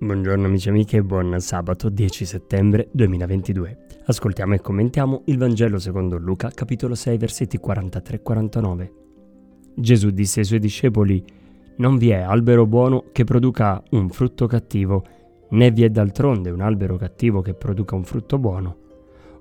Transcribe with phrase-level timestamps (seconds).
[0.00, 3.78] Buongiorno amici e amiche buon sabato 10 settembre 2022.
[4.04, 8.90] Ascoltiamo e commentiamo il Vangelo secondo Luca, capitolo 6, versetti 43-49.
[9.74, 11.24] Gesù disse ai suoi discepoli,
[11.78, 15.04] Non vi è albero buono che produca un frutto cattivo,
[15.50, 18.76] né vi è d'altronde un albero cattivo che produca un frutto buono.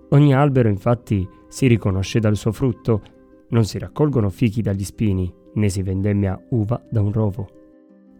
[0.09, 3.03] Ogni albero infatti si riconosce dal suo frutto,
[3.49, 7.47] non si raccolgono fichi dagli spini, né si vendemmia uva da un rovo.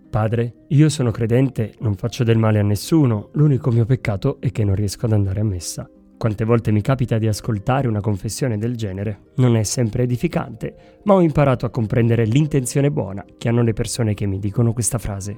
[0.10, 4.64] Padre, io sono credente, non faccio del male a nessuno, l'unico mio peccato è che
[4.64, 5.90] non riesco ad andare a messa.
[6.18, 9.32] Quante volte mi capita di ascoltare una confessione del genere?
[9.36, 14.14] Non è sempre edificante, ma ho imparato a comprendere l'intenzione buona che hanno le persone
[14.14, 15.38] che mi dicono questa frase.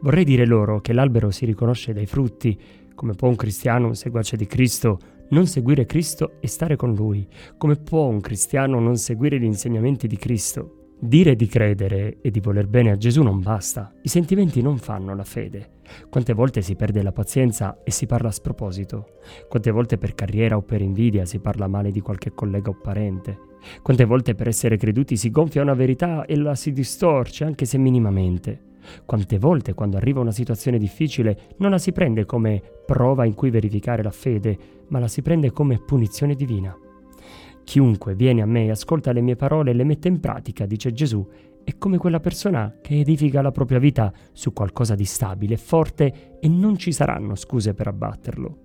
[0.00, 2.58] Vorrei dire loro che l'albero si riconosce dai frutti,
[2.96, 4.98] come può un cristiano, un seguace di Cristo,
[5.30, 7.26] non seguire Cristo e stare con Lui,
[7.56, 12.40] come può un cristiano non seguire gli insegnamenti di Cristo Dire di credere e di
[12.40, 15.72] voler bene a Gesù non basta, i sentimenti non fanno la fede.
[16.08, 19.18] Quante volte si perde la pazienza e si parla a sproposito?
[19.48, 23.38] Quante volte per carriera o per invidia si parla male di qualche collega o parente?
[23.82, 27.76] Quante volte per essere creduti si gonfia una verità e la si distorce anche se
[27.76, 28.72] minimamente?
[29.04, 33.50] Quante volte quando arriva una situazione difficile non la si prende come prova in cui
[33.50, 34.56] verificare la fede,
[34.88, 36.74] ma la si prende come punizione divina?
[37.64, 40.92] Chiunque viene a me e ascolta le mie parole e le mette in pratica, dice
[40.92, 41.26] Gesù,
[41.64, 46.46] è come quella persona che edifica la propria vita su qualcosa di stabile, forte e
[46.46, 48.58] non ci saranno scuse per abbatterlo.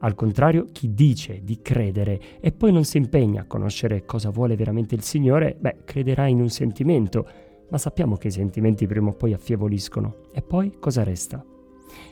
[0.00, 4.56] Al contrario, chi dice di credere e poi non si impegna a conoscere cosa vuole
[4.56, 7.28] veramente il Signore, beh, crederà in un sentimento,
[7.70, 10.16] ma sappiamo che i sentimenti prima o poi affievoliscono.
[10.32, 11.44] E poi cosa resta?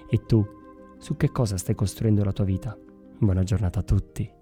[0.08, 0.46] E tu,
[0.98, 2.78] su che cosa stai costruendo la tua vita?
[3.18, 4.39] Buona giornata a tutti.